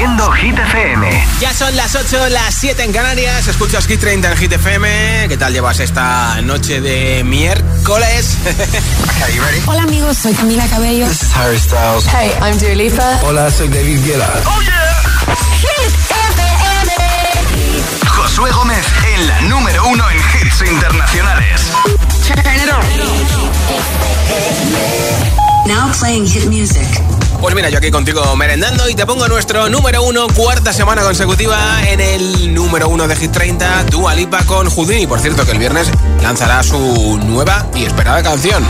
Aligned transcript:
haciendo 0.00 0.32
Hit 0.32 0.58
FM. 0.58 1.24
Ya 1.40 1.52
son 1.52 1.76
las 1.76 1.94
8, 1.94 2.30
las 2.30 2.54
7 2.54 2.84
en 2.84 2.92
Canarias. 2.92 3.46
Escuchas 3.48 3.86
Hit 3.86 4.00
30 4.00 4.30
en 4.32 4.36
Hit 4.38 4.52
FM. 4.52 5.26
¿Qué 5.28 5.36
tal 5.36 5.52
llevas 5.52 5.78
esta 5.78 6.40
noche 6.40 6.80
de 6.80 7.22
miércoles? 7.22 8.38
Hola 9.66 9.82
amigos, 9.82 10.16
soy 10.16 10.32
Camila 10.32 10.66
Cabello. 10.68 11.06
This 11.06 11.22
is 11.22 11.36
Harry 11.36 11.58
Styles. 11.58 12.06
Hey, 12.06 12.32
I'm 12.40 12.56
Dua 12.58 12.74
Lipa. 12.74 13.20
Hola, 13.24 13.50
soy 13.50 13.68
David 13.68 14.02
Guetta. 14.02 14.42
Oh 14.46 14.62
yeah. 14.62 15.02
Hit 15.60 15.92
FM. 16.32 16.92
Josué 18.08 18.50
Gómez 18.52 18.86
en 19.14 19.26
la 19.28 19.40
número 19.42 19.86
uno 19.86 20.02
en 20.08 20.16
hits 20.16 20.62
internacionales. 20.62 21.60
Turn 22.26 22.38
it 22.56 22.70
on. 22.72 22.80
Now 25.68 25.92
playing 25.92 26.26
hit 26.26 26.46
music. 26.46 27.19
Pues 27.40 27.54
mira, 27.54 27.70
yo 27.70 27.78
aquí 27.78 27.90
contigo 27.90 28.36
merendando 28.36 28.86
y 28.88 28.94
te 28.94 29.06
pongo 29.06 29.26
nuestro 29.26 29.70
número 29.70 30.02
uno, 30.02 30.26
cuarta 30.28 30.74
semana 30.74 31.02
consecutiva 31.02 31.56
en 31.88 31.98
el 31.98 32.54
número 32.54 32.88
uno 32.90 33.08
de 33.08 33.16
Hit 33.16 33.32
30, 33.32 33.84
Dua 33.84 34.14
Lipa 34.14 34.44
con 34.44 34.68
Houdini. 34.68 35.06
Por 35.06 35.20
cierto, 35.20 35.46
que 35.46 35.52
el 35.52 35.58
viernes 35.58 35.90
lanzará 36.22 36.62
su 36.62 37.18
nueva 37.24 37.66
y 37.74 37.84
esperada 37.84 38.22
canción. 38.22 38.62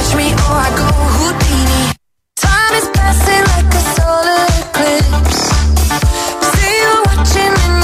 Catch 0.00 0.14
me 0.14 0.26
or 0.32 0.56
I 0.56 0.70
go. 0.76 0.86
Houdini, 1.18 1.59
is 2.72 2.88
passing 2.94 3.44
like 3.52 3.74
a 3.74 3.82
solar 3.96 4.46
eclipse. 4.62 5.42
See 6.52 6.76
you 6.82 6.94
watching 7.06 7.79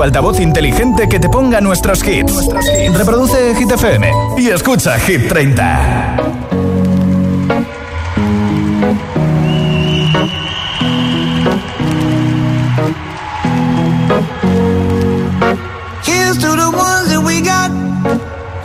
tu 0.00 0.04
altavoz 0.04 0.40
inteligente 0.40 1.08
que 1.10 1.20
te 1.20 1.28
ponga 1.28 1.60
nuestros 1.60 2.02
hits. 2.06 2.48
Reproduce 2.96 3.54
Hit 3.54 3.70
FM 3.70 4.10
y 4.38 4.48
escucha 4.48 4.98
Hit 4.98 5.28
30. 5.28 6.16
Here's 16.02 16.38
to 16.38 16.56
the 16.56 16.70
ones 16.70 17.10
that 17.10 17.22
we 17.22 17.42
got. 17.42 17.70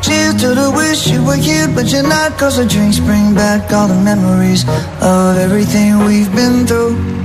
Cheers 0.01 0.35
to 0.35 0.55
the 0.55 0.71
wish 0.71 1.07
you 1.07 1.21
were 1.21 1.35
here, 1.35 1.67
but 1.67 1.91
you're 1.91 2.07
not. 2.07 2.37
Cause 2.37 2.55
the 2.55 2.65
drinks 2.65 2.99
bring 2.99 3.35
back 3.35 3.73
all 3.73 3.89
the 3.89 4.01
memories 4.01 4.63
of 5.01 5.37
everything 5.37 6.05
we've 6.05 6.33
been 6.33 6.65
through. 6.65 7.24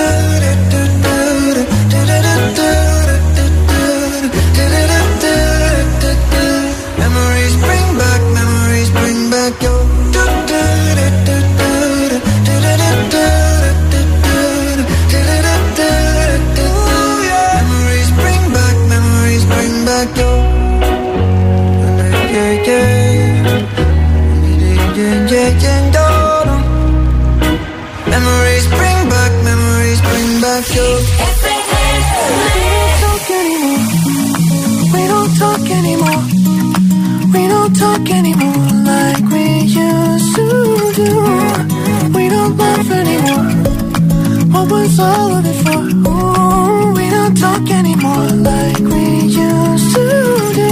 been 44.71 44.89
solo 44.89 45.41
before. 45.41 45.83
Ooh, 46.11 46.93
we 46.93 47.09
don't 47.09 47.35
talk 47.35 47.69
anymore 47.69 48.29
like 48.49 48.79
we 48.79 49.03
used 49.25 49.95
to 49.95 50.51
do. 50.55 50.69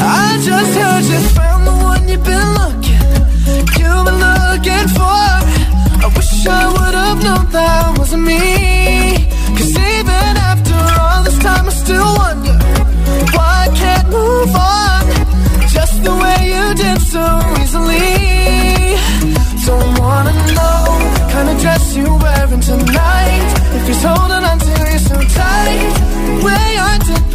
I 0.00 0.40
just 0.42 0.78
heard 0.78 1.36
you. 1.36 1.41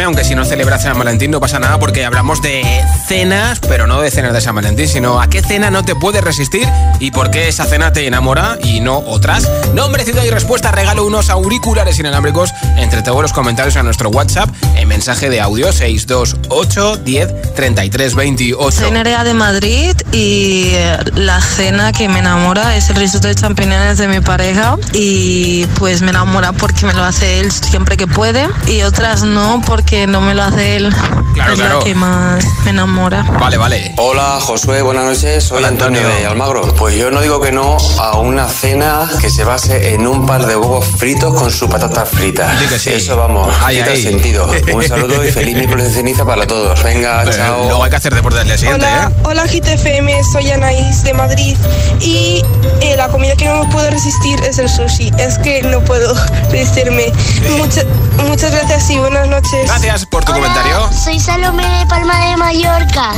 FM, 0.00 0.04
aunque 0.04 0.24
si 0.24 0.34
no 0.34 0.44
celebras 0.44 0.82
San 0.82 0.98
Valentín 0.98 1.30
no 1.30 1.40
pasa 1.40 1.58
nada 1.58 1.78
porque 1.78 2.04
hablamos 2.04 2.40
de 2.40 2.62
cenas, 3.06 3.60
pero 3.60 3.86
no 3.86 4.00
de 4.00 4.10
cenas 4.10 4.32
de 4.32 4.40
San 4.40 4.54
Valentín, 4.54 4.88
sino 4.88 5.20
a 5.20 5.28
qué 5.28 5.42
cena 5.42 5.70
no 5.70 5.84
te 5.84 5.94
puedes 5.94 6.24
resistir 6.24 6.66
y 7.00 7.10
por 7.10 7.30
qué 7.30 7.48
esa 7.48 7.64
cena 7.64 7.92
te 7.92 8.06
enamora 8.06 8.56
y 8.62 8.80
no 8.80 8.98
otras. 8.98 9.50
Nombre, 9.74 10.04
ciudad 10.04 10.24
y 10.24 10.30
respuesta, 10.30 10.70
regalo 10.70 11.04
unos 11.04 11.28
auriculares 11.28 11.98
inalámbricos 11.98 12.52
entre 12.76 13.02
todos 13.02 13.20
los 13.20 13.32
comentarios 13.32 13.76
a 13.76 13.82
nuestro 13.82 14.10
WhatsApp 14.10 14.48
en 14.76 14.88
mensaje 14.88 15.28
de 15.28 15.40
audio 15.40 15.72
628 15.72 16.96
10 16.96 17.54
33 17.54 18.14
28. 18.14 18.70
Soy 18.70 18.90
Nerea 18.92 19.24
de 19.24 19.34
Madrid 19.34 19.96
y 20.12 20.70
eh, 20.74 20.96
la 21.14 21.40
cena 21.42 21.92
que 21.92 22.08
me 22.08 22.20
enamora 22.20 22.76
es 22.76 22.88
el 22.88 22.96
risotto 22.96 23.28
de 23.28 23.34
champiñones 23.34 23.98
de 23.98 24.08
mi 24.08 24.20
pareja 24.20 24.76
y 24.92 25.66
pues 25.78 26.00
me 26.00 26.10
enamora 26.10 26.52
porque 26.52 26.86
me 26.86 26.94
lo 26.94 27.04
hace 27.04 27.40
él 27.40 27.52
siempre 27.52 27.96
que 27.96 28.06
puede 28.06 28.48
y 28.66 28.82
otras 28.82 29.24
no 29.24 29.60
porque 29.66 29.89
no 30.06 30.20
me 30.20 30.34
lo 30.34 30.42
hace 30.44 30.76
él. 30.76 30.94
Claro, 31.34 31.52
es 31.52 31.58
claro. 31.60 31.78
la 31.78 31.84
que 31.84 31.94
más 31.94 32.44
me 32.64 32.70
enamora. 32.70 33.22
Vale, 33.22 33.56
vale. 33.56 33.94
Hola 33.98 34.38
Josué, 34.40 34.82
buenas 34.82 35.04
noches, 35.04 35.44
soy 35.44 35.58
Hola, 35.58 35.68
Antonio. 35.68 36.00
Antonio. 36.00 36.20
de 36.20 36.26
Almagro. 36.26 36.74
Pues 36.74 36.96
yo 36.96 37.10
no 37.10 37.20
digo 37.20 37.40
que 37.40 37.52
no 37.52 37.76
a 37.98 38.18
una 38.18 38.46
cena 38.48 39.08
que 39.20 39.30
se 39.30 39.44
base 39.44 39.94
en 39.94 40.06
un 40.06 40.26
par 40.26 40.46
de 40.46 40.56
huevos 40.56 40.84
fritos 40.86 41.34
con 41.34 41.50
su 41.50 41.68
patata 41.68 42.04
frita. 42.04 42.56
Que 42.68 42.78
sí. 42.78 42.90
Eso 42.90 43.16
vamos, 43.16 43.52
Ay, 43.64 43.78
quita 43.78 43.90
ay. 43.92 44.02
sentido. 44.02 44.50
Un 44.74 44.82
saludo 44.86 45.24
y 45.24 45.30
feliz 45.30 45.54
miércoles 45.56 45.88
de 45.88 45.94
ceniza 45.94 46.24
para 46.24 46.46
todos. 46.46 46.82
Venga, 46.82 47.22
Pero 47.24 47.36
chao. 47.36 47.64
Luego 47.64 47.84
hay 47.84 47.90
que 47.90 47.96
hacer 47.96 48.14
deporte 48.14 48.38
del 48.38 48.48
día 48.48 48.58
siguiente, 48.58 48.86
Hola, 48.86 49.10
¿eh? 49.10 49.20
hola 49.24 49.44
GTFM, 49.46 50.12
soy 50.32 50.50
Anaís 50.50 51.02
de 51.04 51.14
Madrid 51.14 51.56
y 52.00 52.42
eh, 52.80 52.94
la 52.96 53.08
comida 53.08 53.36
que 53.36 53.46
no 53.46 53.64
me 53.64 53.72
puedo 53.72 53.88
resistir 53.90 54.40
es 54.44 54.58
el 54.58 54.68
sushi. 54.68 55.12
Es 55.18 55.38
que 55.38 55.62
no 55.62 55.80
puedo 55.80 56.12
resistirme. 56.50 57.12
Mucha- 57.56 57.84
muchas 58.26 58.50
gracias 58.52 58.90
y 58.90 58.98
buenas 58.98 59.28
noches. 59.28 59.69
Gracias 59.70 60.04
por 60.04 60.24
tu 60.24 60.32
comentario. 60.32 60.90
Soy 60.92 61.20
Salomé 61.20 61.64
de 61.78 61.86
Palma 61.86 62.18
de 62.26 62.36
Mallorca 62.36 63.12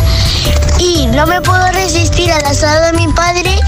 y 0.78 1.06
no 1.06 1.26
me 1.26 1.40
puedo 1.40 1.66
resistir 1.72 2.30
al 2.30 2.44
asado 2.44 2.84
de 2.88 2.92
mi 2.92 3.10
padre 3.10 3.58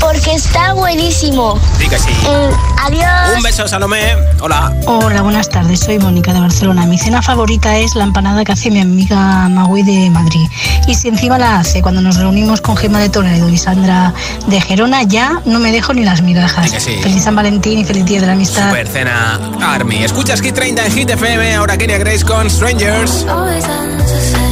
porque 0.00 0.34
está 0.34 0.72
buenísimo. 0.72 1.58
Di 1.78 1.88
que 1.88 1.98
sí. 1.98 2.10
Eh, 2.10 2.50
adiós. 2.84 3.36
Un 3.36 3.42
beso, 3.42 3.66
Salomé. 3.68 4.14
Hola. 4.40 4.72
Hola, 4.86 5.22
buenas 5.22 5.48
tardes. 5.48 5.80
Soy 5.80 5.98
Mónica 5.98 6.32
de 6.32 6.40
Barcelona. 6.40 6.86
Mi 6.86 6.98
cena 6.98 7.22
favorita 7.22 7.76
es 7.78 7.94
la 7.94 8.04
empanada 8.04 8.44
que 8.44 8.52
hace 8.52 8.70
mi 8.70 8.80
amiga 8.80 9.48
Magui 9.48 9.82
de 9.82 10.10
Madrid. 10.10 10.48
Y 10.86 10.94
si 10.94 11.08
encima 11.08 11.38
la 11.38 11.58
hace 11.60 11.82
cuando 11.82 12.00
nos 12.00 12.16
reunimos 12.16 12.60
con 12.60 12.76
Gemma 12.76 13.00
de 13.00 13.08
Toledo 13.08 13.48
y 13.48 13.58
Sandra 13.58 14.14
de 14.46 14.60
Gerona, 14.60 15.02
ya 15.02 15.40
no 15.44 15.58
me 15.58 15.72
dejo 15.72 15.92
ni 15.94 16.04
las 16.04 16.22
migajas. 16.22 16.66
Sí 16.66 16.72
que 16.72 16.80
sí. 16.80 16.96
Feliz 17.02 17.22
San 17.24 17.34
Valentín 17.36 17.78
y 17.78 17.84
feliz 17.84 18.04
Día 18.04 18.20
de 18.20 18.26
la 18.26 18.32
Amistad. 18.32 18.68
Super 18.68 18.86
cena 18.86 19.38
Army. 19.60 20.04
Escuchas 20.04 20.40
Hit 20.40 20.54
30 20.54 20.86
en 20.86 20.92
Hit 20.92 21.10
FM. 21.10 21.54
Ahora 21.56 21.76
Kenia 21.76 21.98
Grace 21.98 22.24
con 22.24 22.48
Strangers. 22.48 23.26
Always 23.28 23.64
ends 23.64 24.12
the 24.12 24.20
same 24.20 24.48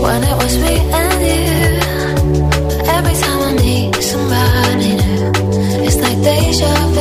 when 0.00 0.22
it 0.24 0.36
was 0.36 0.56
me 0.58 0.78
and 0.92 1.20
you. 1.26 1.61
Deja 6.52 6.91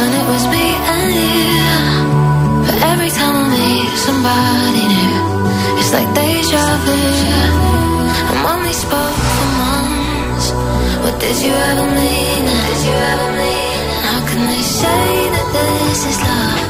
when 0.00 0.12
it 0.20 0.26
was 0.32 0.44
me 0.54 0.66
and 0.94 1.08
you. 1.20 1.60
But 2.66 2.76
every 2.92 3.10
time 3.18 3.34
I 3.42 3.46
meet 3.56 3.92
somebody 4.08 4.84
new, 4.96 5.20
it's 5.78 5.92
like 5.96 6.08
deja 6.16 6.64
vu. 6.84 6.98
And 8.30 8.38
when 8.46 8.58
we 8.66 8.72
spoke 8.84 9.18
for 9.36 9.48
months, 9.64 10.46
what 11.02 11.14
did 11.24 11.36
you 11.44 11.54
ever 11.70 11.86
mean? 12.00 12.42
Did 12.68 12.80
you 12.88 12.96
ever 13.12 13.30
mean? 13.42 13.84
How 14.06 14.20
can 14.28 14.42
they 14.52 14.64
say 14.80 15.04
that 15.34 15.46
this 15.56 16.00
is 16.10 16.18
love 16.28 16.69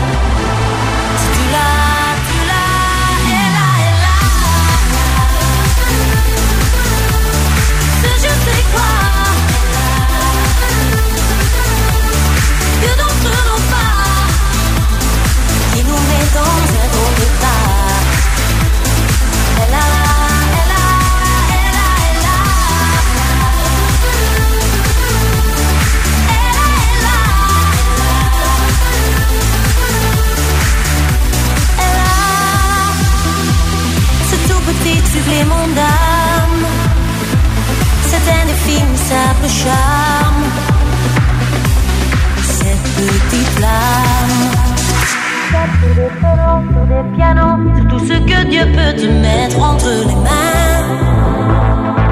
Ce 48.07 48.13
que 48.13 48.43
Dieu 48.49 48.65
peut 48.75 48.93
te 49.01 49.05
mettre 49.05 49.59
entre 49.61 49.89
les 49.89 50.15
mains. 50.15 50.81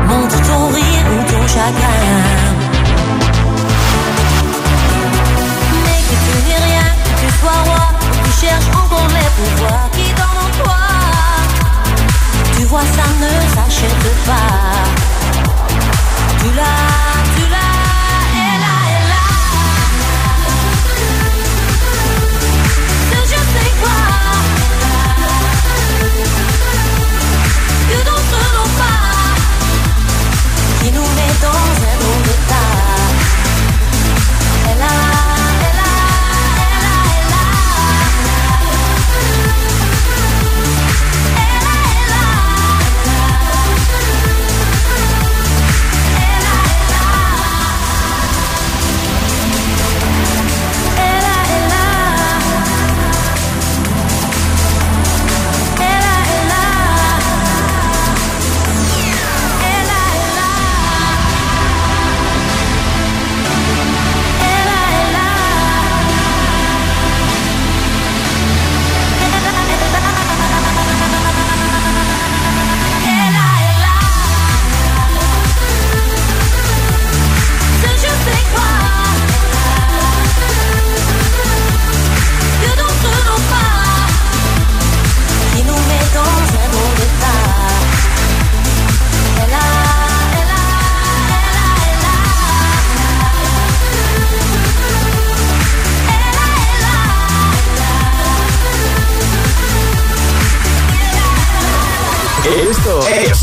Montre 0.07 0.37
ton 0.47 0.67
rire 0.67 1.05
ou 1.13 1.19
ton 1.31 1.47
chagrin. 1.47 2.15
Mais 5.83 5.99
que 6.07 6.15
tu 6.25 6.33
n'es 6.47 6.61
rien, 6.69 6.87
que 7.03 7.11
tu 7.21 7.29
sois 7.39 7.61
roi, 7.65 7.85
tu 8.23 8.31
cherches 8.45 8.71
encore 8.81 9.09
les 9.17 9.29
pouvoirs 9.37 9.89
qui 9.95 10.07
dorment 10.17 10.43
en 10.45 10.51
toi. 10.63 10.81
Tu 12.55 12.63
vois, 12.65 12.87
ça 12.97 13.07
ne 13.23 13.31
s'achète 13.55 14.09
pas. 14.25 14.53
Tu 16.39 16.47
l'as, 16.55 17.08
don't 31.41 31.78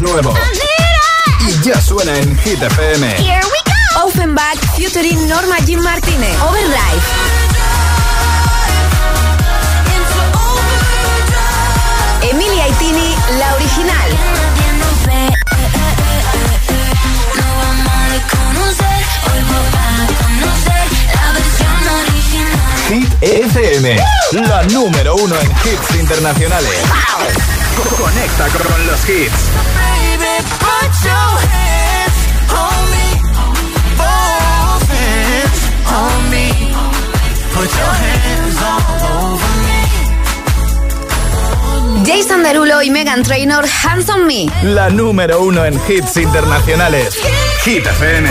Nuevo. 0.00 0.34
Y 1.40 1.62
ya 1.62 1.80
suena 1.80 2.16
en 2.18 2.36
Hit 2.38 2.60
FM. 2.62 3.06
Here 3.16 3.40
we 3.44 3.60
go. 3.64 4.06
Offenbach 4.06 4.58
featuring 4.76 5.26
Norma 5.28 5.58
Jean 5.64 5.82
Martínez. 5.82 6.36
Overdrive. 6.42 7.02
Emilia 12.23 12.68
Itini, 12.68 13.14
la 13.38 13.54
original. 13.54 14.10
Hit 22.88 23.23
FM, 23.23 23.97
la 24.32 24.62
número 24.64 25.16
uno 25.16 25.34
en 25.40 25.50
hits 25.50 25.94
internacionales. 25.99 26.78
Conecta 27.99 28.49
con 28.49 28.86
los 28.86 29.08
hits. 29.08 29.75
Jason 42.04 42.43
Derulo 42.43 42.82
y 42.82 42.91
Megan 42.91 43.23
Trainor, 43.23 43.65
Hands 43.84 44.08
on 44.10 44.26
Me. 44.26 44.47
La 44.62 44.91
número 44.91 45.43
uno 45.43 45.65
en 45.65 45.75
hits 45.89 46.17
internacionales. 46.17 47.19
Hit 47.65 47.84
FM. 47.86 48.30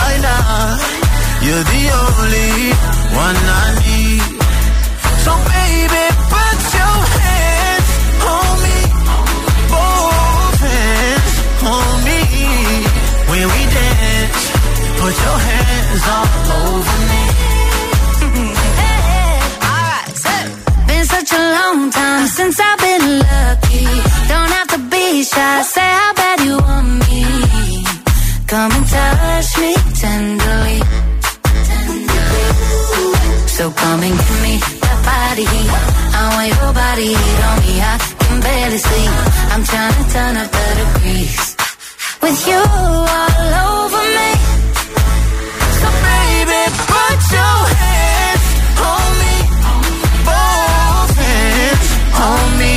Right 0.00 0.20
now, 0.20 0.76
you're 1.44 1.66
the 1.74 1.84
only 2.02 2.52
one 3.24 3.38
I 3.62 3.64
need. 3.84 4.22
So 5.24 5.32
baby, 5.52 6.04
put 6.34 6.58
your 6.78 6.98
hands 7.18 7.90
on 8.34 8.52
me. 8.64 8.78
Both 9.72 10.60
hands 10.68 11.34
on 11.74 11.90
me. 12.08 12.20
When 13.30 13.44
we 13.54 13.62
dance, 13.76 14.40
put 15.00 15.14
your 15.26 15.38
hands 15.48 16.02
all 16.14 16.28
over 16.62 16.98
me. 17.10 17.22
Been 20.88 21.04
such 21.16 21.30
a 21.32 21.42
long 21.58 21.90
time 21.90 22.26
since 22.38 22.56
I've 22.60 22.78
been 22.88 23.06
lucky. 23.30 23.86
Don't 24.32 24.50
have 24.58 24.68
to 24.74 24.78
be 24.92 25.22
shy. 25.24 25.62
Say 25.62 25.90
how 26.00 26.12
Come 28.48 28.72
and 28.72 28.86
touch 28.88 29.58
me 29.58 29.74
tenderly. 30.00 30.80
So 33.46 33.70
come 33.70 34.00
and 34.08 34.16
give 34.16 34.40
me 34.42 34.56
that 34.80 34.98
body 35.04 35.44
heat. 35.44 35.70
I 36.16 36.22
want 36.32 36.48
your 36.56 36.72
body 36.72 37.08
heat 37.12 37.40
on 37.48 37.56
me. 37.60 37.74
I 37.76 37.94
can 38.24 38.40
barely 38.40 38.78
sleep. 38.78 39.12
I'm 39.52 39.64
trying 39.68 39.94
to 40.00 40.04
turn 40.14 40.34
up 40.40 40.48
the 40.48 40.66
degrees. 40.80 41.56
With 42.22 42.40
you 42.48 42.56
all 42.56 43.52
over 43.68 44.04
me. 44.16 44.30
So 45.80 45.88
baby, 46.08 46.62
put 46.88 47.20
your 47.36 47.58
hands 47.84 48.46
on 48.80 49.08
me. 49.20 49.36
Both 50.24 51.12
hands 51.20 51.88
on 52.16 52.46
me. 52.56 52.74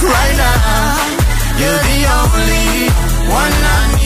Right 0.00 0.36
now, 0.40 0.96
you're 1.60 1.82
the 1.92 2.00
only 2.16 2.68
one 3.36 3.52
I 3.52 3.80
need. 4.00 4.05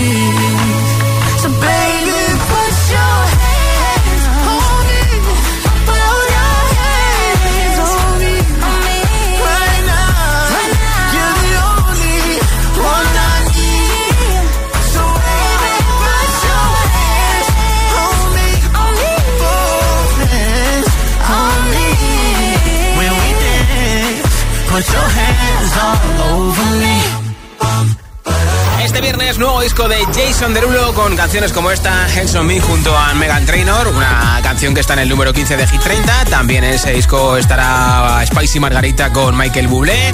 Viernes 29.17 29.39
nuevo 29.39 29.59
disco 29.59 29.89
de 29.89 29.97
Jason 30.05 30.53
Derulo 30.53 30.93
con 30.93 31.17
canciones 31.17 31.51
como 31.51 31.69
esta, 31.69 32.05
Hands 32.05 32.33
on 32.35 32.47
Me 32.47 32.61
junto 32.61 32.95
a 32.95 33.13
Megan 33.13 33.45
Trainor, 33.45 33.89
una 33.89 34.39
canción 34.41 34.73
que 34.73 34.79
está 34.79 34.93
en 34.93 34.99
el 34.99 35.09
número 35.09 35.33
15 35.33 35.57
de 35.57 35.67
Hit 35.67 35.81
30. 35.81 36.25
También 36.29 36.63
en 36.63 36.75
ese 36.75 36.91
disco 36.91 37.35
estará 37.35 38.23
Spicy 38.25 38.61
Margarita 38.61 39.11
con 39.11 39.37
Michael 39.37 39.67
Bublé, 39.67 40.11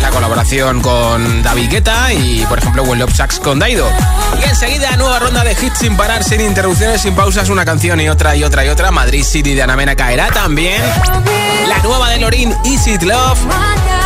la 0.00 0.10
colaboración 0.10 0.80
con 0.80 1.42
David 1.44 1.70
Guetta 1.70 2.12
y 2.12 2.44
por 2.46 2.58
ejemplo 2.58 2.82
Well 2.82 2.98
Love 2.98 3.14
Sax 3.14 3.38
con 3.38 3.60
Daido. 3.60 3.88
Y 4.40 4.48
enseguida 4.48 4.96
nueva 4.96 5.20
ronda 5.20 5.44
de 5.44 5.52
hits 5.52 5.78
sin 5.78 5.96
parar, 5.96 6.24
sin 6.24 6.40
interrupciones, 6.40 7.00
sin 7.00 7.14
pausas, 7.14 7.48
una 7.48 7.64
canción 7.64 8.00
y 8.00 8.08
otra 8.08 8.34
y 8.34 8.42
otra 8.42 8.64
y 8.66 8.70
otra. 8.70 8.90
Madrid 8.90 9.22
City 9.22 9.54
de 9.54 9.62
Anamena 9.62 9.94
caerá 9.94 10.28
también. 10.28 10.82
La 11.68 11.78
nueva 11.78 12.10
de 12.10 12.18
Lorin, 12.18 12.52
Easy 12.64 12.98
Love. 12.98 13.38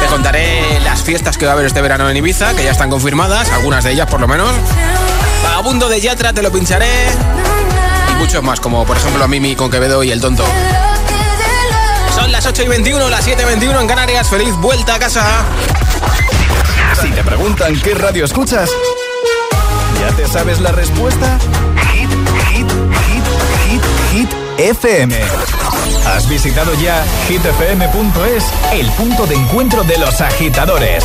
Te 0.00 0.06
contaré 0.08 0.78
las 0.80 1.02
fiestas 1.02 1.38
que 1.38 1.46
va 1.46 1.52
a 1.52 1.54
haber 1.54 1.66
este 1.66 1.80
verano 1.80 2.08
en 2.10 2.16
Ibiza, 2.16 2.54
que 2.54 2.64
ya 2.64 2.70
están 2.70 2.90
confirmadas, 2.90 3.50
algunas 3.50 3.82
de 3.82 3.92
ellas 3.92 4.06
por 4.08 4.20
lo 4.20 4.25
menos. 4.28 4.50
Vagabundo 5.42 5.88
de 5.88 6.00
Yatra 6.00 6.32
te 6.32 6.42
lo 6.42 6.50
pincharé. 6.50 6.88
Y 8.10 8.14
muchos 8.14 8.42
más, 8.42 8.60
como 8.60 8.84
por 8.84 8.96
ejemplo 8.96 9.26
Mimi 9.28 9.56
con 9.56 9.70
Quevedo 9.70 10.02
y 10.02 10.10
El 10.10 10.20
Tonto. 10.20 10.44
Son 12.14 12.32
las 12.32 12.46
8 12.46 12.62
y 12.62 12.68
21, 12.68 13.08
las 13.10 13.24
7 13.24 13.42
y 13.42 13.44
21 13.44 13.80
en 13.80 13.86
Canarias. 13.86 14.28
Feliz 14.28 14.54
vuelta 14.56 14.94
a 14.94 14.98
casa. 14.98 15.44
Si 17.00 17.10
te 17.10 17.22
preguntan 17.22 17.78
qué 17.80 17.94
radio 17.94 18.24
escuchas, 18.24 18.70
¿ya 20.00 20.16
te 20.16 20.26
sabes 20.26 20.60
la 20.60 20.72
respuesta? 20.72 21.38
Hit, 21.92 22.10
hit, 22.48 22.70
hit, 23.06 23.24
hit, 23.68 23.82
hit, 24.12 24.30
FM. 24.58 25.14
¿Has 26.06 26.28
visitado 26.28 26.72
ya 26.74 27.04
hitfm.es, 27.28 28.44
el 28.72 28.90
punto 28.92 29.26
de 29.26 29.34
encuentro 29.34 29.84
de 29.84 29.98
los 29.98 30.20
agitadores? 30.20 31.04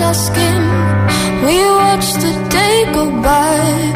our 0.00 0.14
skin. 0.14 0.62
We 1.44 1.56
watch 1.80 2.08
the 2.24 2.32
day 2.50 2.92
go 2.92 3.04
by, 3.22 3.95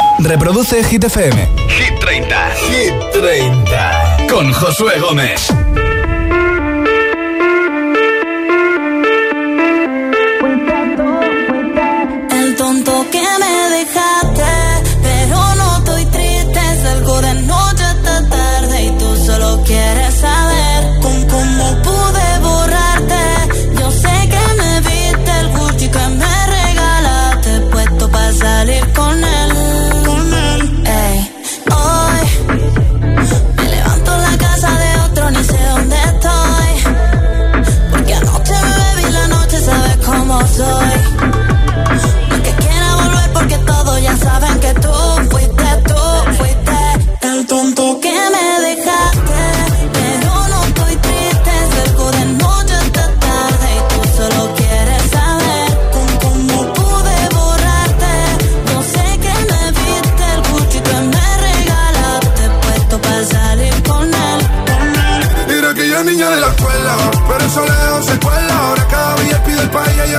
Reproduce 0.25 0.83
Hit 0.83 1.03
FM. 1.03 1.49
Hit 1.67 1.99
30. 1.99 2.51
Hit 2.69 2.93
30. 3.11 4.27
Con 4.29 4.51
Josué 4.53 4.99
Gómez. 4.99 5.51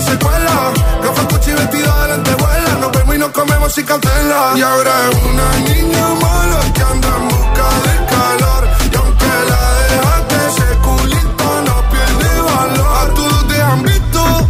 secuela. 0.03 0.73
Gafas, 1.03 1.27
coche 1.27 1.51
y 1.51 1.55
vestido 1.55 1.93
adelante 1.93 2.35
vuela. 2.35 2.73
Nos 2.81 2.93
vemos 2.93 3.15
y 3.15 3.19
nos 3.19 3.31
comemos 3.31 3.73
sin 3.73 3.87
cautela. 3.87 4.53
Y 4.57 4.63
ahora 4.63 4.93
es 5.11 5.19
una 5.25 5.49
niña 5.69 6.09
mala 6.21 6.61
que 6.75 6.83
anda 6.83 7.09
en 7.09 7.29
busca 7.29 7.67
del 7.87 8.01
calor. 8.13 8.69
Y 8.93 8.97
aunque 8.97 9.33
la 9.51 9.63
dejaste, 9.91 10.37
ese 10.49 10.79
culito 10.87 11.47
no 11.67 11.77
pierde 11.91 12.43
valor. 12.43 13.11
A 13.11 13.15
todos 13.15 13.49
te 13.49 13.63
han 13.63 13.83
visto. 13.83 14.49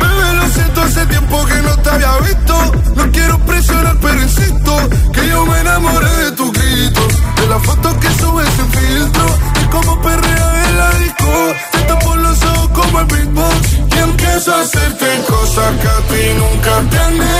Bebé, 0.00 0.34
lo 0.34 0.48
siento, 0.48 0.82
hace 0.82 1.06
tiempo 1.06 1.44
que 1.46 1.62
no 1.62 1.76
te 1.76 1.90
había 1.90 2.16
visto. 2.18 2.54
No 2.96 3.12
quiero 3.12 3.38
presionar, 3.40 3.96
pero 4.00 4.22
insisto. 4.22 4.76
Que 5.12 5.28
yo 5.28 5.46
me 5.46 5.60
enamoré 5.60 6.10
de 6.24 6.32
tus 6.32 6.52
gritos. 6.52 7.08
De 7.36 7.46
las 7.46 7.62
fotos 7.62 7.94
que 7.94 8.08
subes 8.14 8.48
sin 8.56 8.70
filtro. 8.70 9.26
Y 9.62 9.64
como 9.66 10.00
perrea 10.00 10.68
en 10.68 10.78
la 10.78 10.90
disco 10.90 11.69
a 14.48 14.60
hacerte 14.60 15.06
cosas 15.28 15.76
que 15.82 15.86
a 15.86 16.00
ti 16.08 16.34
nunca 16.38 16.82
te 16.88 16.98
han 16.98 17.39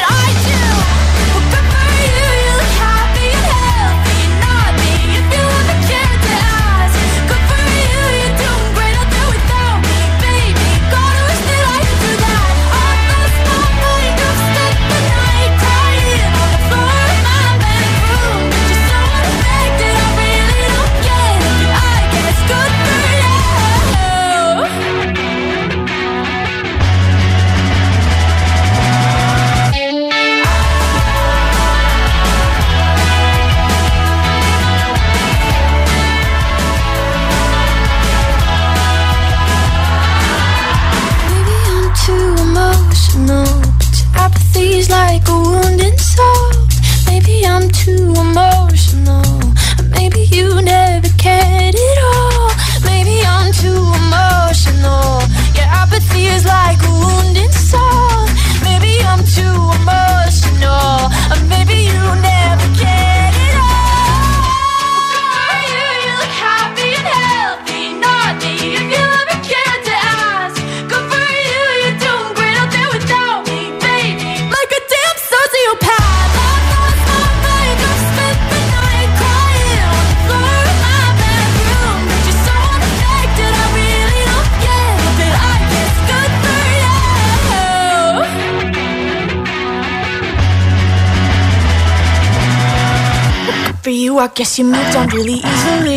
emotional, 48.15 49.53
maybe 49.89 50.21
you 50.21 50.61
never 50.61 50.80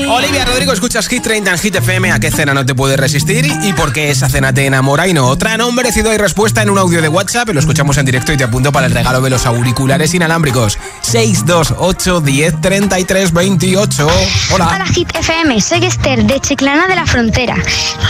Olivia 0.08 0.44
Rodrigo, 0.46 0.72
escuchas 0.72 1.08
Hit 1.08 1.22
30 1.22 1.50
en 1.50 1.58
Hit 1.58 1.74
FM. 1.76 2.10
¿A 2.10 2.18
qué 2.18 2.30
cena 2.30 2.54
no 2.54 2.64
te 2.64 2.74
puedes 2.74 2.98
resistir? 2.98 3.44
¿Y 3.62 3.72
por 3.74 3.92
qué 3.92 4.10
esa 4.10 4.28
cena 4.28 4.52
te 4.52 4.64
enamora 4.64 5.06
y 5.06 5.12
no 5.12 5.26
otra? 5.26 5.56
Nombre, 5.58 5.92
ciudad 5.92 6.12
y 6.12 6.16
respuesta 6.16 6.62
en 6.62 6.70
un 6.70 6.78
audio 6.78 7.02
de 7.02 7.08
WhatsApp. 7.08 7.50
Lo 7.50 7.60
escuchamos 7.60 7.98
en 7.98 8.06
directo 8.06 8.32
y 8.32 8.36
te 8.36 8.44
apunto 8.44 8.72
para 8.72 8.86
el 8.86 8.92
regalo 8.92 9.20
de 9.20 9.28
los 9.28 9.44
auriculares 9.44 10.14
inalámbricos. 10.14 10.78
628 11.02 12.20
10 12.22 12.60
33 12.60 13.32
28. 13.32 14.08
Hola. 14.52 14.70
Hola 14.74 14.86
Hit 14.86 15.14
FM, 15.14 15.60
soy 15.60 15.84
Esther 15.84 16.24
de 16.24 16.40
Chiclana 16.40 16.86
de 16.86 16.94
la 16.94 17.06
Frontera. 17.06 17.56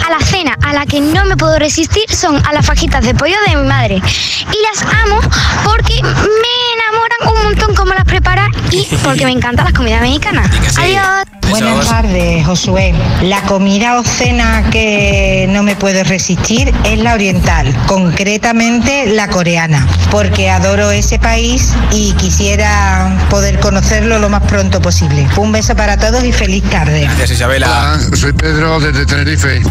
A 0.07 0.11
la 0.11 0.25
cena 0.25 0.57
a 0.63 0.73
la 0.75 0.87
que 0.87 1.01
no 1.01 1.25
me 1.25 1.37
puedo 1.37 1.59
resistir 1.59 2.05
son 2.15 2.41
a 2.47 2.53
las 2.53 2.65
fajitas 2.65 3.05
de 3.05 3.15
pollo 3.15 3.37
de 3.49 3.57
mi 3.57 3.67
madre. 3.67 3.97
Y 3.97 4.63
las 4.63 4.95
amo 5.03 5.21
porque 5.65 6.01
me 6.03 6.74
enamoran 6.95 7.37
un 7.37 7.43
montón 7.45 7.75
cómo 7.75 7.95
las 7.95 8.05
prepara 8.05 8.49
y 8.71 8.87
porque 9.03 9.25
me 9.25 9.33
encantan 9.33 9.67
las 9.67 9.75
comidas 9.75 10.01
mexicanas. 10.01 10.51
Adiós. 10.77 11.25
Buenas 11.51 11.87
tardes, 11.87 12.45
Josué. 12.47 12.95
La 13.23 13.43
comida 13.43 14.01
o 14.01 14.03
cena 14.03 14.65
que 14.71 15.47
no 15.51 15.63
me 15.63 15.77
puedo 15.77 16.03
resistir 16.03 16.75
es 16.85 16.99
la 16.99 17.15
oriental, 17.15 17.73
concretamente 17.87 19.07
la 19.07 19.29
coreana, 19.29 19.87
porque 20.11 20.51
adoro 20.51 20.91
ese 20.91 21.19
país 21.19 21.73
y 21.93 22.13
quisiera 22.15 23.27
poder 23.31 23.61
conocerlo 23.61 24.19
lo 24.19 24.31
más 24.31 24.43
pronto 24.45 24.81
posible. 24.81 25.29
Un 25.37 25.53
beso 25.53 25.77
para 25.77 25.97
todos 25.97 26.25
y 26.25 26.33
feliz 26.33 26.65
tarde. 26.65 27.03
Gracias, 27.03 27.33
Isabela. 27.33 27.67
Hola, 27.69 28.17
soy 28.17 28.33
Pedro 28.33 28.81
desde 28.81 29.07
Tenerife. 29.07 29.63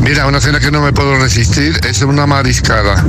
Mira, 0.00 0.26
una 0.26 0.40
cena 0.40 0.60
que 0.60 0.70
no 0.70 0.80
me 0.80 0.92
puedo 0.92 1.16
resistir 1.16 1.78
es 1.84 2.00
una 2.02 2.26
mariscada. 2.26 3.04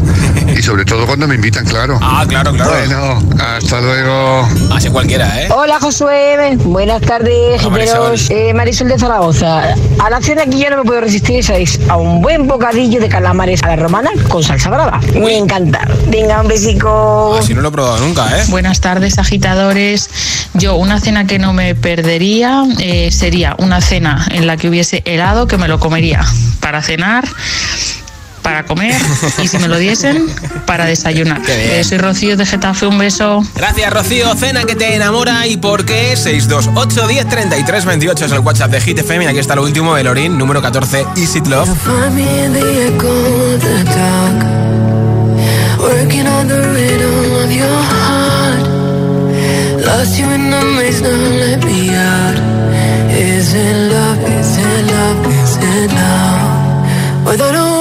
Y 0.58 0.64
sobre 0.64 0.84
todo 0.84 1.06
cuando 1.06 1.28
me 1.28 1.36
invitan, 1.36 1.64
claro. 1.64 2.00
Ah, 2.02 2.26
claro, 2.28 2.52
claro. 2.54 2.72
Bueno, 2.72 3.22
hasta 3.58 3.82
luego. 3.82 4.48
Así 4.72 4.90
cualquiera, 4.90 5.42
¿eh? 5.42 5.50
Hola 5.52 5.80
Josué, 5.80 6.56
buenas 6.64 7.02
tardes. 7.02 7.68
Marisol. 7.70 8.16
Eh, 8.30 8.54
Marisol 8.54 8.88
de 8.88 9.00
Zaragoza. 9.00 9.74
A 10.00 10.10
la 10.10 10.22
cena 10.22 10.46
que 10.46 10.60
yo 10.60 10.70
no 10.70 10.78
me 10.78 10.84
puedo 10.84 11.02
resistir 11.02 11.40
es 11.40 11.80
a 11.90 11.98
un 11.98 12.22
buen 12.22 12.48
bocadillo 12.48 13.00
de 13.00 13.10
calamares 13.10 13.64
a 13.64 13.70
la 13.70 13.76
romana 13.78 14.12
con 14.30 14.44
salsa 14.44 14.70
brava. 14.70 15.00
Me 15.14 15.38
encanta. 15.38 15.88
Venga, 16.08 16.42
un 16.42 16.48
besico. 16.48 17.40
Si 17.42 17.54
no 17.54 17.62
lo 17.62 17.70
he 17.70 17.72
probado 17.72 18.00
nunca, 18.00 18.28
¿eh? 18.38 18.44
Buenas 18.50 18.80
tardes, 18.80 19.18
agitadores. 19.18 20.10
Yo, 20.54 20.76
una 20.76 21.00
cena 21.00 21.26
que 21.26 21.40
no 21.40 21.54
me 21.54 21.74
perdería 21.74 22.64
eh, 22.80 23.10
sería 23.12 23.56
una 23.58 23.82
cena 23.82 24.28
en 24.32 24.46
la 24.46 24.58
que 24.58 24.70
hubiese 24.70 25.02
helado, 25.06 25.48
que 25.48 25.58
me 25.58 25.68
lo 25.68 25.80
comería 25.80 26.24
para 26.60 26.84
cenar, 26.84 27.28
para 28.48 28.64
comer 28.64 28.96
y 29.44 29.48
si 29.50 29.58
me 29.58 29.68
lo 29.68 29.78
diesen, 29.78 30.26
para 30.66 30.86
desayunar. 30.86 31.42
Eh, 31.50 31.84
soy 31.84 31.98
Rocío 31.98 32.38
de 32.38 32.46
Getafe, 32.46 32.88
un 32.88 32.98
beso. 32.98 33.44
Gracias, 33.54 33.92
Rocío. 33.92 34.34
Cena 34.36 34.64
que 34.64 34.74
te 34.74 34.96
enamora 34.96 35.46
y 35.48 35.58
por 35.58 35.84
qué 35.84 36.16
628 36.16 37.08
10 37.10 37.28
33 37.28 37.84
28 37.84 38.26
es 38.26 38.32
el 38.32 38.40
WhatsApp 38.40 38.72
de 38.72 38.80
Hit 38.80 39.00
FM. 39.00 39.26
Y 39.26 39.28
aquí 39.28 39.40
está 39.40 39.54
lo 39.54 39.64
último 39.64 39.96
de 39.96 40.06
Lorin, 40.06 40.38
número 40.38 40.62
14, 40.62 41.06
Is 41.18 41.36
It 41.36 41.48
Love. 41.48 41.68
Working 45.78 46.28
on 46.28 46.48
the 46.48 46.62
rhythm 46.74 47.44
of 47.44 47.52
your 47.52 47.82
heart 47.92 48.66
Lost 49.86 50.18
you 50.18 50.26
in 50.32 50.50
the 50.50 50.62
maze, 50.76 51.02
now 51.02 51.12
let 51.12 51.64
me 51.64 51.94
out 51.94 52.36
Is 53.12 53.54
it 53.54 53.92
love, 53.92 54.20
is 54.24 54.58
it 54.58 54.92
love, 54.92 55.28
is 55.28 55.58
it 55.58 55.92
love 55.94 57.26
Without 57.26 57.56
a 57.56 57.77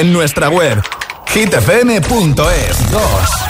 en 0.00 0.12
nuestra 0.12 0.48
web 0.48 0.82
hitfm.es 1.34 2.90
2. 2.90 3.41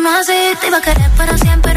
no 0.00 0.10
así, 0.16 0.32
te 0.60 0.68
iba 0.68 0.78
a 0.78 0.80
querer 0.80 1.10
para 1.16 1.36
siempre 1.36 1.69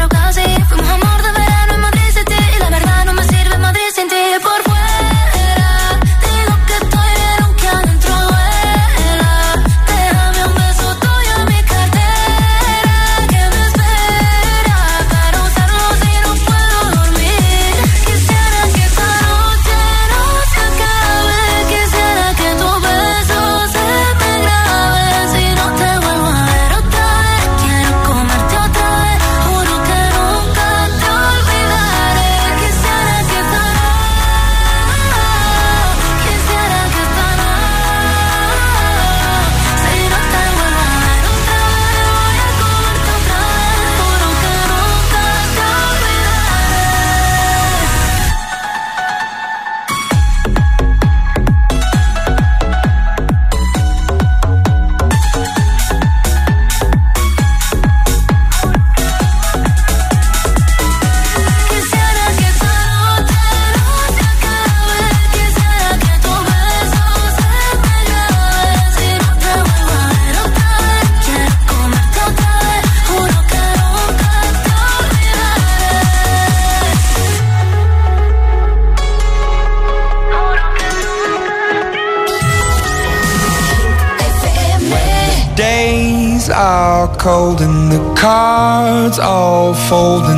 unfolding 89.84 90.33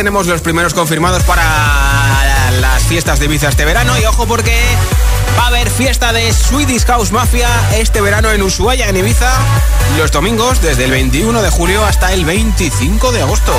tenemos 0.00 0.26
los 0.26 0.40
primeros 0.40 0.72
confirmados 0.72 1.24
para 1.24 1.42
las 2.58 2.82
fiestas 2.84 3.18
de 3.18 3.26
Ibiza 3.26 3.50
este 3.50 3.66
verano. 3.66 3.98
Y 3.98 4.04
ojo 4.06 4.26
porque 4.26 4.58
va 5.38 5.42
a 5.44 5.46
haber 5.48 5.68
fiesta 5.68 6.14
de 6.14 6.32
Swedish 6.32 6.86
House 6.86 7.12
Mafia 7.12 7.46
este 7.76 8.00
verano 8.00 8.30
en 8.30 8.40
Ushuaia, 8.40 8.88
en 8.88 8.96
Ibiza, 8.96 9.30
los 9.98 10.10
domingos 10.10 10.62
desde 10.62 10.84
el 10.86 10.90
21 10.92 11.42
de 11.42 11.50
julio 11.50 11.84
hasta 11.84 12.14
el 12.14 12.24
25 12.24 13.12
de 13.12 13.20
agosto. 13.20 13.52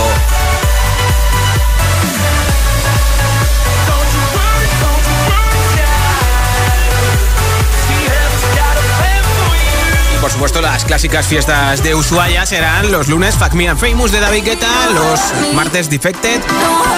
Por 10.32 10.38
supuesto, 10.38 10.62
las 10.62 10.86
clásicas 10.86 11.28
fiestas 11.28 11.84
de 11.84 11.94
Ushuaia 11.94 12.46
serán 12.46 12.90
los 12.90 13.10
lunes 13.10 13.36
Fuck 13.36 13.52
Me 13.52 13.68
and 13.68 13.78
Famous 13.78 14.14
de 14.14 14.22
David 14.22 14.46
Guetta, 14.46 14.90
los 14.94 15.20
martes 15.54 15.90
Defected, 15.90 16.40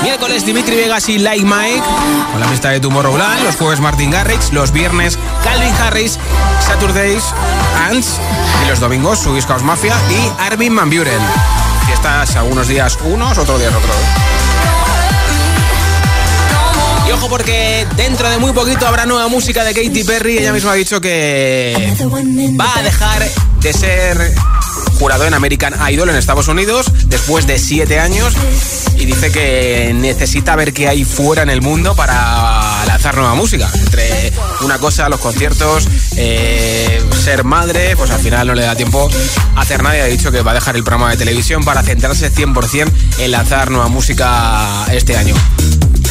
miércoles 0.03 0.45
Dimitri 0.45 0.75
Vegas 0.75 1.09
y 1.09 1.17
Like 1.17 1.43
Mike, 1.43 1.81
con 2.31 2.39
la 2.39 2.47
fiesta 2.47 2.69
de 2.69 2.79
Tomorrowland, 2.79 3.43
los 3.43 3.55
jueves 3.55 3.79
Martin 3.79 4.11
Garrix, 4.11 4.53
los 4.53 4.71
viernes 4.71 5.17
Calvin 5.43 5.73
Harris, 5.81 6.19
Saturdays 6.59 7.33
Ants 7.89 8.19
y 8.63 8.69
los 8.69 8.79
domingos 8.79 9.17
Swedish 9.17 9.47
House 9.47 9.63
Mafia 9.63 9.95
y 10.11 10.41
Armin 10.43 10.75
Van 10.75 10.91
Buren. 10.91 11.21
Fiestas 11.87 12.35
algunos 12.35 12.67
días 12.67 12.99
unos, 13.03 13.35
otros 13.39 13.59
días 13.59 13.73
otros. 13.73 14.22
Ojo 17.13 17.29
porque 17.29 17.85
dentro 17.95 18.29
de 18.29 18.37
muy 18.39 18.51
poquito 18.53 18.87
habrá 18.87 19.05
nueva 19.05 19.27
música 19.27 19.63
de 19.63 19.73
Katy 19.73 20.03
Perry. 20.03 20.39
Ella 20.39 20.51
misma 20.51 20.71
ha 20.71 20.75
dicho 20.75 20.99
que 20.99 21.95
va 22.59 22.71
a 22.75 22.81
dejar 22.81 23.23
de 23.61 23.73
ser 23.73 24.33
jurado 24.99 25.25
en 25.25 25.33
American 25.33 25.73
Idol 25.91 26.09
en 26.09 26.15
Estados 26.15 26.47
Unidos 26.47 26.91
después 27.05 27.45
de 27.45 27.59
siete 27.59 27.99
años 27.99 28.33
y 28.97 29.05
dice 29.05 29.31
que 29.31 29.91
necesita 29.95 30.55
ver 30.55 30.73
qué 30.73 30.87
hay 30.87 31.05
fuera 31.05 31.43
en 31.43 31.49
el 31.49 31.61
mundo 31.61 31.95
para 31.95 32.83
lanzar 32.85 33.15
nueva 33.15 33.35
música. 33.35 33.69
Entre 33.73 34.33
una 34.61 34.79
cosa, 34.79 35.07
los 35.07 35.19
conciertos, 35.19 35.87
eh, 36.15 37.01
ser 37.23 37.43
madre, 37.43 37.95
pues 37.95 38.11
al 38.11 38.19
final 38.19 38.47
no 38.47 38.55
le 38.55 38.63
da 38.63 38.75
tiempo 38.75 39.09
a 39.55 39.61
hacer 39.61 39.83
nada 39.83 39.97
y 39.97 40.01
ha 40.01 40.05
dicho 40.05 40.31
que 40.31 40.41
va 40.41 40.51
a 40.51 40.55
dejar 40.55 40.75
el 40.75 40.83
programa 40.83 41.11
de 41.11 41.17
televisión 41.17 41.63
para 41.63 41.83
centrarse 41.83 42.31
100% 42.31 42.91
en 43.19 43.31
lanzar 43.31 43.71
nueva 43.71 43.87
música 43.87 44.85
este 44.91 45.15
año. 45.15 45.35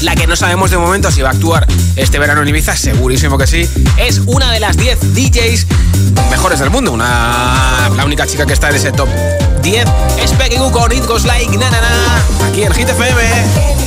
La 0.02 0.16
que 0.16 0.26
no 0.26 0.34
sabemos 0.34 0.72
de 0.72 0.78
momento 0.78 1.12
si 1.12 1.22
va 1.22 1.28
a 1.28 1.32
actuar 1.32 1.64
este 1.94 2.18
verano 2.18 2.42
en 2.42 2.48
Ibiza, 2.48 2.74
segurísimo 2.76 3.38
que 3.38 3.46
sí, 3.46 3.68
es 3.96 4.20
una 4.26 4.50
de 4.50 4.58
las 4.58 4.76
10 4.76 5.14
DJs 5.14 5.66
mejores 6.28 6.58
del 6.58 6.70
mundo. 6.70 6.90
Una, 6.90 7.88
la 7.96 8.04
única 8.04 8.26
chica 8.26 8.44
que 8.44 8.52
está 8.52 8.70
en 8.70 8.76
ese 8.76 8.90
top 8.90 9.08
10 9.62 9.84
es 10.20 10.32
Peggy 10.32 10.56
Goo 10.56 10.72
con 10.72 10.90
It 10.90 11.04
Like 11.24 11.56
Na 11.56 11.70
Na 11.70 11.80
Na, 11.80 12.46
aquí 12.48 12.64
en 12.64 12.72
Hit 12.74 12.88
FM. 12.88 13.82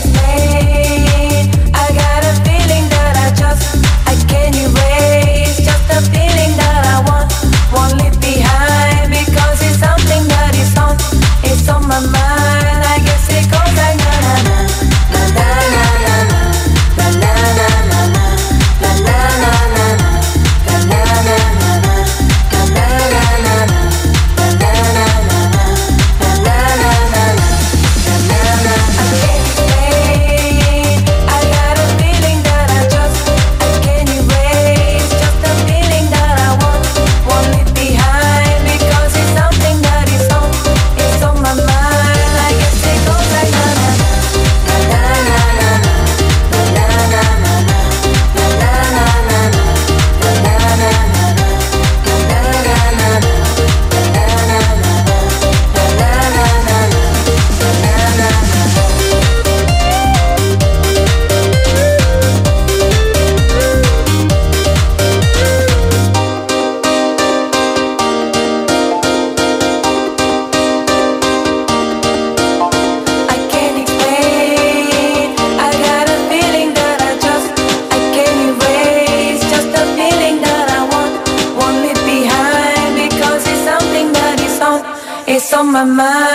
My 85.75 85.83
mind. 85.83 86.34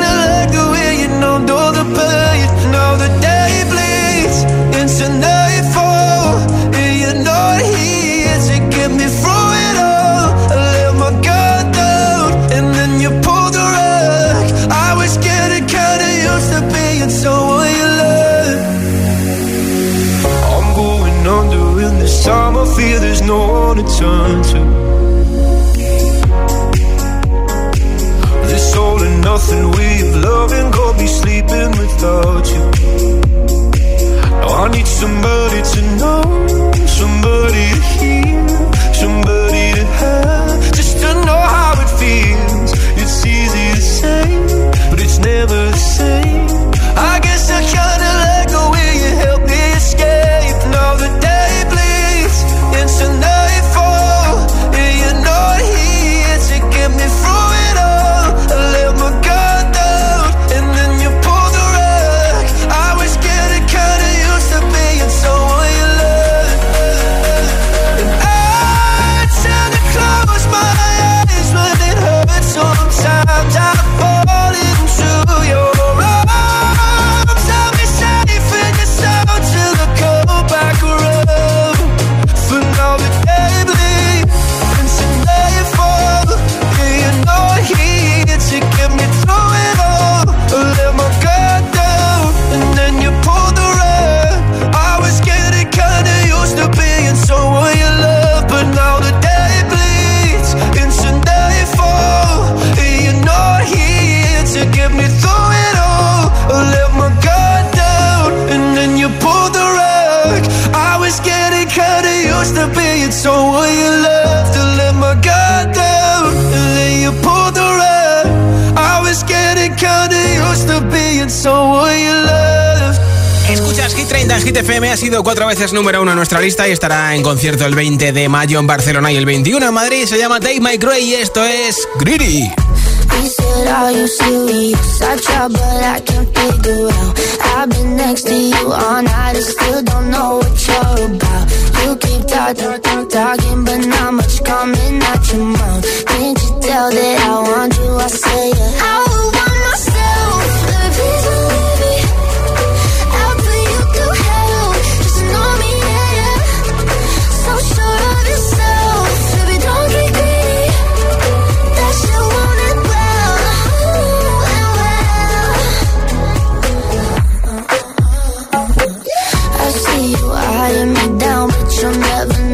Hit 124.51 124.57
30 124.57 124.59
en 124.59 124.65
Hit 124.65 124.69
FM 124.69 124.89
ha 124.91 124.97
sido 124.97 125.23
cuatro 125.23 125.47
veces 125.47 125.71
número 125.71 126.01
uno 126.01 126.11
en 126.11 126.17
nuestra 126.17 126.41
lista 126.41 126.67
y 126.67 126.71
estará 126.71 127.15
en 127.15 127.23
concierto 127.23 127.65
el 127.65 127.73
20 127.73 128.11
de 128.11 128.27
mayo 128.27 128.59
en 128.59 128.67
Barcelona 128.67 129.11
y 129.11 129.15
el 129.15 129.25
21 129.25 129.65
en 129.65 129.73
Madrid. 129.73 130.05
Se 130.05 130.17
llama 130.17 130.41
Take 130.41 130.59
My 130.59 130.77
Gray 130.77 131.03
y 131.03 131.13
esto 131.15 131.43
es 131.45 131.87
Greedy. 131.99 132.51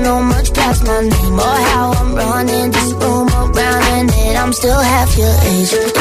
Know 0.07 0.21
much 0.21 0.53
past 0.53 0.85
my 0.85 1.01
name 1.01 1.33
or 1.33 1.57
how 1.71 1.91
I'm 1.91 2.15
running 2.15 2.71
this 2.71 2.91
room 2.93 3.27
around 3.27 3.83
and 3.97 4.09
it. 4.09 4.37
I'm 4.37 4.53
still 4.53 4.79
half 4.79 5.17
your 5.17 5.35
age. 5.51 5.96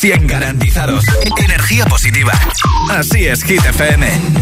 100% 0.00 0.26
garantizados. 0.26 1.04
Energía 1.38 1.84
positiva. 1.86 2.32
Así 2.90 3.26
es, 3.26 3.42
Hit 3.42 3.64
FM. 3.64 4.37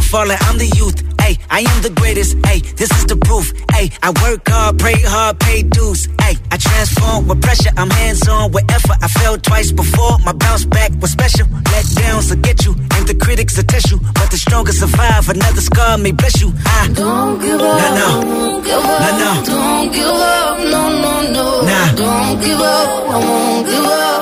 The 0.00 0.16
wisdom 0.16 0.30
of 0.30 0.36
the 0.36 0.36
fallen. 0.36 0.36
I'm 0.40 0.58
the 0.58 0.66
youth. 0.76 0.98
Hey, 1.20 1.38
I 1.50 1.60
am 1.60 1.82
the 1.82 1.90
greatest. 1.90 2.36
Hey, 2.46 2.60
this 2.76 2.90
is 2.90 3.04
the 3.06 3.16
proof. 3.16 3.52
Hey, 3.72 3.90
I 4.02 4.10
work 4.22 4.48
hard, 4.48 4.78
pray 4.78 5.00
hard, 5.00 5.38
pay 5.38 5.62
dues. 5.62 6.08
Hey, 6.20 6.36
I 6.50 6.56
transform 6.56 7.28
with 7.28 7.42
pressure. 7.42 7.70
I'm 7.76 7.90
hands 7.90 8.26
on 8.28 8.52
with 8.52 8.64
effort. 8.70 8.96
I 9.02 9.08
fell 9.08 9.36
twice 9.38 9.72
before. 9.72 10.18
My 10.24 10.32
bounce 10.32 10.64
back 10.64 10.90
was 11.00 11.12
special. 11.12 11.46
Let 11.72 11.84
downs 11.94 12.30
will 12.30 12.40
get 12.42 12.64
you, 12.64 12.72
and 12.96 13.06
the 13.06 13.14
critics 13.14 13.56
will 13.56 13.64
test 13.64 13.90
you. 13.90 13.98
But 14.14 14.30
the 14.30 14.38
strongest 14.38 14.80
survive. 14.80 15.28
Another 15.28 15.60
scar 15.60 15.98
may 15.98 16.12
bless 16.12 16.40
you. 16.40 16.52
I 16.66 16.88
Don't 16.94 17.40
give 17.40 17.60
up. 17.60 17.78
No, 17.80 17.88
no. 18.00 18.08
Won't 18.26 18.64
give 18.64 18.84
up. 18.84 19.00
No, 19.00 19.10
no. 19.18 19.44
Don't 19.44 19.92
give 19.92 20.06
up. 20.06 20.58
No, 20.58 20.82
no, 21.04 21.14
no. 21.32 21.46
Nah. 21.62 21.92
Don't 21.94 22.40
give 22.40 22.60
up. 22.60 22.88
I 23.10 23.18
won't 23.18 23.66
give 23.66 23.84
up. 23.84 24.19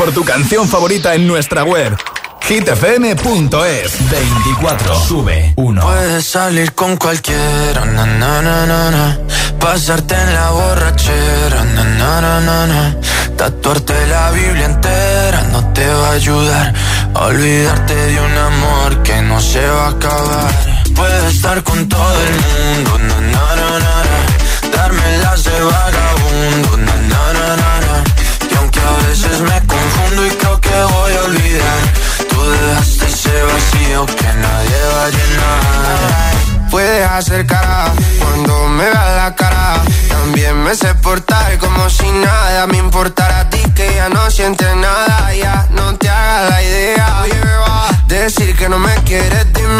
Por 0.00 0.12
tu 0.12 0.24
canción 0.24 0.66
favorita 0.66 1.14
en 1.14 1.26
nuestra 1.26 1.62
web. 1.62 1.94
hitfm.es 2.48 4.10
24. 4.10 4.94
Sube 4.98 5.52
1. 5.56 5.82
Puedes 5.82 6.24
salir 6.24 6.72
con 6.72 6.96
cualquiera, 6.96 7.84
pasarte 9.60 10.14
en 10.14 10.32
la 10.32 10.50
borrachera, 10.52 11.66
tatuarte 13.36 14.06
la 14.06 14.30
Biblia 14.30 14.64
entera 14.64 15.42
no 15.52 15.70
te 15.74 15.86
va 15.86 16.08
a 16.08 16.12
ayudar 16.12 16.74
a 17.14 17.24
olvidarte 17.26 17.94
de 17.94 18.20
un 18.22 18.38
amor 18.38 19.02
que 19.02 19.20
no 19.20 19.38
se 19.38 19.66
va 19.66 19.84
a 19.84 19.90
acabar. 19.90 20.84
Puedes 20.96 21.34
estar 21.34 21.62
con 21.62 21.86
todo 21.90 22.14
el 22.26 22.32
mundo, 22.40 22.98
darme 24.74 25.18
las 25.18 25.44
de 25.44 25.60
vagabundo, 25.60 26.76
ese 33.30 33.42
vacío 33.42 34.06
que 34.06 34.32
nadie 34.34 34.78
va 34.94 35.04
a 35.04 35.10
llenar. 35.10 36.70
Puedes 36.70 37.10
hacer 37.10 37.46
cara 37.46 37.92
cuando 38.18 38.68
me 38.68 38.84
veas 38.84 39.16
la 39.16 39.34
cara. 39.34 39.82
También 40.08 40.62
me 40.62 40.74
sé 40.74 40.94
portar 40.94 41.58
como 41.58 41.88
si 41.90 42.10
nada 42.10 42.66
me 42.66 42.78
importara 42.78 43.40
a 43.40 43.50
ti 43.50 43.58
que 43.74 43.94
ya 43.94 44.08
no 44.08 44.30
sientes 44.30 44.74
nada. 44.76 45.34
Ya 45.34 45.66
no 45.70 45.96
te 45.96 46.08
hagas 46.08 46.50
la 46.50 46.62
idea. 46.62 47.24
Decir 48.06 48.56
que 48.56 48.68
no 48.68 48.78
me 48.78 48.94
quieres, 49.04 49.52
dime 49.52 49.79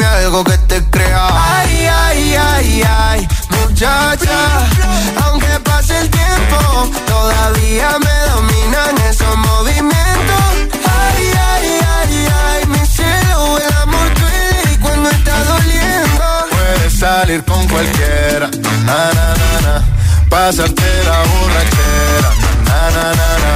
Pasarte 20.50 20.90
la 21.04 21.18
borrachera, 21.30 22.30
na, 22.66 22.90
na, 22.90 23.04
na, 23.20 23.28
na. 23.42 23.52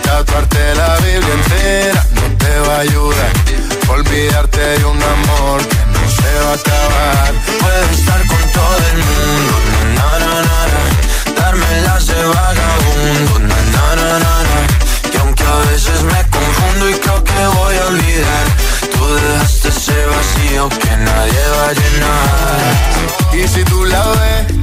Tatuarte 0.00 0.74
la 0.76 0.94
Biblia 0.98 1.34
entera 1.34 2.06
no 2.14 2.22
te 2.38 2.52
va 2.60 2.76
a 2.76 2.80
ayudar. 2.82 3.32
Olvidarte 3.88 4.60
de 4.60 4.84
un 4.84 5.02
amor 5.02 5.58
que 5.66 5.82
no 5.92 6.02
se 6.18 6.30
va 6.44 6.50
a 6.50 6.54
acabar. 6.54 7.32
Puedes 7.58 7.98
estar 7.98 8.20
con 8.28 8.42
todo 8.58 8.78
el 8.92 8.98
mundo, 9.08 9.54
na, 9.96 10.08
na, 10.22 10.34
na, 10.48 10.60
na. 10.72 10.82
Darme 11.34 11.80
las 11.80 12.06
de 12.06 12.22
vagabundo, 12.22 13.38
na, 13.40 13.58
na, 13.74 13.86
na, 13.96 14.10
na, 14.24 14.34
na. 14.46 15.10
Que 15.10 15.18
aunque 15.18 15.42
a 15.42 15.56
veces 15.72 16.00
me 16.04 16.20
confundo 16.30 16.90
y 16.90 16.94
creo 16.94 17.24
que 17.24 17.46
voy 17.58 17.76
a 17.76 17.86
olvidar, 17.86 18.46
tú 18.94 19.14
dejaste 19.16 19.68
ese 19.68 19.98
vacío 20.14 20.68
que 20.68 20.96
nadie 20.96 21.42
va 21.58 21.68
a 21.70 21.72
llenar. 21.72 22.96
Y 23.34 23.48
si 23.48 23.64
tú 23.64 23.84
la 23.84 24.06
ves, 24.06 24.62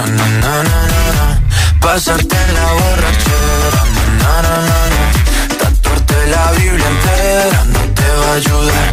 na, 0.05 0.25
na, 0.25 0.63
na, 0.63 0.87
na, 0.91 1.03
na. 1.17 1.41
Pasarte 1.79 2.35
en 2.35 2.53
la 2.53 2.67
borrachera, 2.73 3.81
na, 4.21 4.33
na, 4.45 4.55
na, 4.69 4.79
na. 4.93 5.03
Tatuarte 5.59 6.27
la 6.33 6.51
Biblia 6.51 6.87
entera 6.87 7.63
no 7.73 7.81
te 7.97 8.09
va 8.19 8.31
a 8.31 8.35
ayudar. 8.35 8.89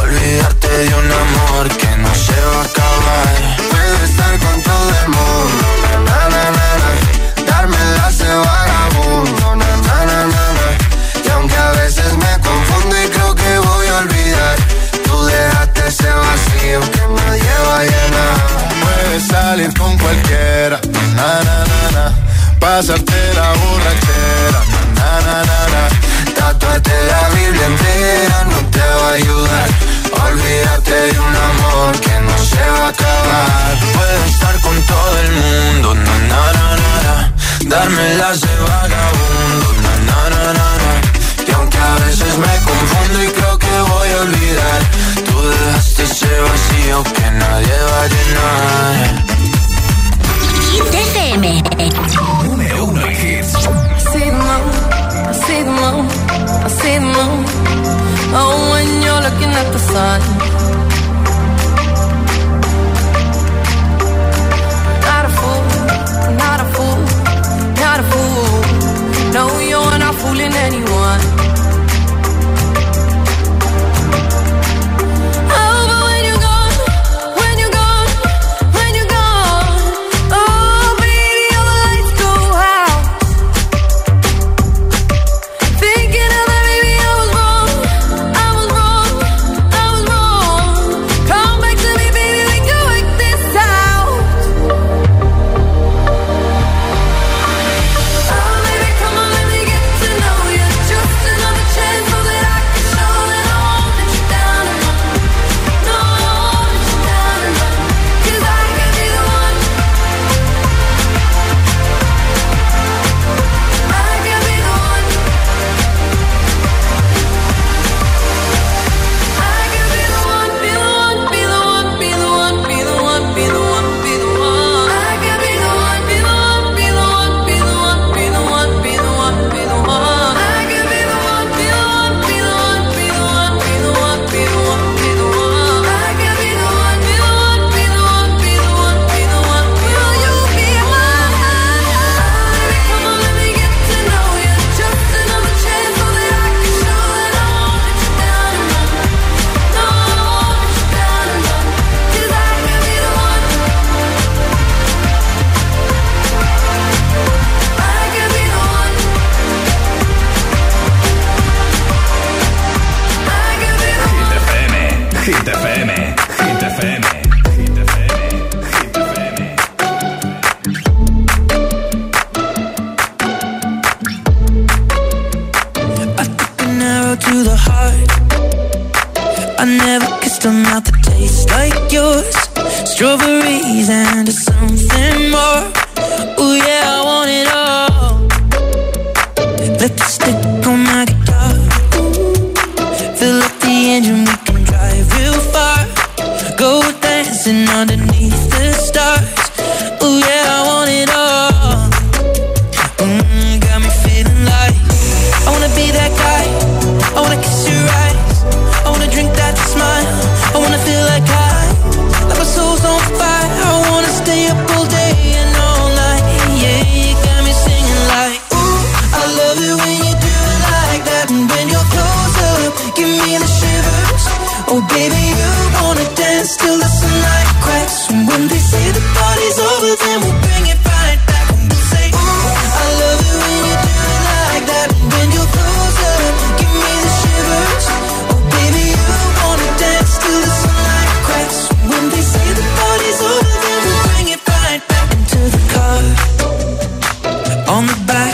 Olvidarte 0.00 0.68
de 0.68 0.94
un 0.94 1.10
amor 1.24 1.68
que 1.80 1.90
no 2.02 2.14
se 2.14 2.38
va 2.50 2.60
a 2.60 2.64
acabar. 2.70 3.34
Puedo 3.70 3.96
estar 4.04 4.38
con 4.44 4.62
todo 4.62 4.90
el 5.02 5.08
mundo, 5.16 5.66
na, 6.08 6.18
na, 6.34 6.44
na, 6.56 6.68
na. 6.82 6.90
darme 7.50 7.76
de 7.76 8.34
vagabundo, 8.46 9.56
na, 9.56 9.76
na, 9.86 10.04
na, 10.10 10.26
na, 10.34 10.66
y 11.24 11.28
aunque 11.30 11.56
a 11.56 11.70
veces 11.72 12.12
me 12.16 12.32
confundo 12.46 12.94
y 13.02 13.08
creo 13.08 13.34
que 13.34 13.58
voy 13.58 13.86
a 13.88 13.96
olvidar, 13.98 14.56
tú 15.04 15.24
dejaste 15.24 15.88
ese 15.88 16.10
vacío. 16.10 17.13
Salir 19.20 19.72
con 19.78 19.96
cualquiera, 19.96 20.80
na, 21.14 21.40
na, 21.46 21.64
na, 21.70 21.90
na. 21.92 22.12
Pasarte 22.58 23.14
la 23.34 23.52
borrachera, 23.60 24.60
na, 24.96 25.20
na, 25.26 25.36
na, 25.44 25.60
na. 25.72 25.82
Tatuarte 26.34 26.92
la 27.06 27.28
Biblia 27.28 27.66
entera 27.66 28.44
no 28.50 28.58
te 28.70 28.80
va 28.80 29.08
a 29.08 29.12
ayudar. 29.12 29.68
Olvídate 30.26 30.94
de 31.12 31.20
un 31.20 31.36
amor 31.50 32.00
que 32.00 32.20
no 32.26 32.36
se 32.38 32.56
va 32.56 32.86
a 32.86 32.88
acabar. 32.88 33.78
Puedo 33.94 34.24
estar 34.24 34.60
con 34.60 34.82
todo 34.82 35.20
el 35.20 35.32
mundo, 35.32 35.94
na, 35.94 36.18
na, 36.30 36.42
na, 36.52 36.92
na. 37.06 37.32
Darme 37.66 38.14
las 38.16 38.40
de 38.40 38.56
vagabundo, 38.66 39.68
na, 39.84 39.94
na, 40.08 40.30
na, 40.30 40.44
na, 40.58 40.68
na. 40.82 40.92
Y 41.46 41.52
aunque 41.52 41.78
a 41.78 41.94
veces 42.04 42.36
me 42.36 42.54
confundo 42.66 43.22
y 43.22 43.28
creo 43.28 43.43
olvidar, 44.24 44.80
tú 45.26 45.36
dejaste 45.48 46.02
ese 46.02 46.32
vacío 46.48 47.02
que 47.14 47.30
nadie 47.42 47.76
va 47.90 48.00
a 48.02 48.08
llenar. 48.14 49.24
Hit 50.72 50.94
FM. 51.08 51.62
Número 52.44 52.84
uno 52.84 53.00
en 53.06 53.12
hits. 53.12 53.52
see 54.12 54.30
the 54.30 54.42
moon, 54.48 54.64
I 55.30 55.34
see 55.44 55.62
the 55.62 55.74
moon, 55.80 56.06
I 56.66 56.70
see 56.78 56.96
the 57.02 57.08
moon. 57.16 57.44
Oh, 58.36 58.70
when 58.72 58.88
you're 59.04 59.22
looking 59.26 59.52
at 59.60 59.68
the 59.74 59.80
sun. 59.92 60.20
Not 65.08 65.24
a 65.28 65.32
fool, 65.38 65.62
not 66.42 66.58
a 66.64 66.66
fool, 66.74 66.98
not 67.82 67.98
a 68.00 68.04
fool. 68.10 68.62
No, 69.36 69.44
you're 69.70 69.98
not 69.98 70.14
fooling 70.14 70.54
anyone. 70.66 71.33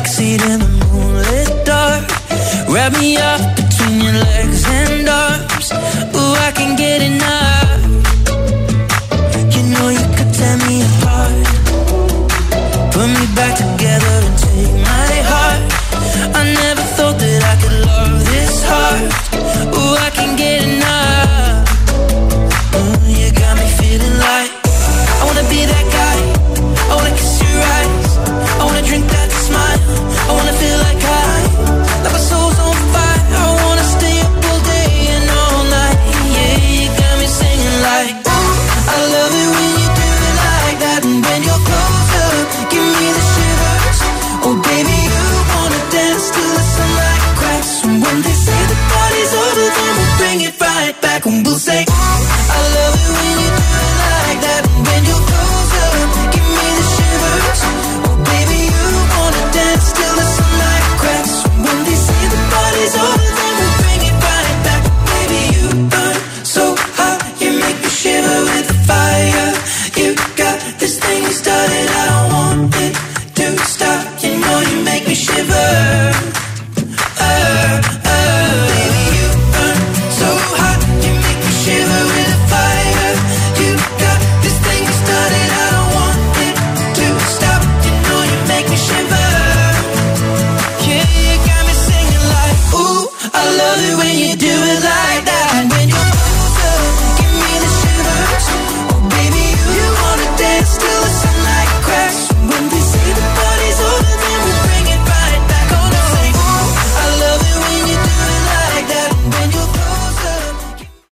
backseat 0.01 0.41
in 0.49 0.61
the 0.61 0.69
moonlit 0.93 1.67
dark. 1.67 2.05
Wrap 2.69 2.93
me 2.99 3.17
up 3.17 3.41
between 3.57 4.01
your 4.01 4.13
legs 4.13 4.65
and 4.67 5.09
arms. 5.09 5.73
Ooh, 6.15 6.35
I 6.47 6.53
can 6.55 6.77
get 6.77 7.03
enough. 7.03 7.50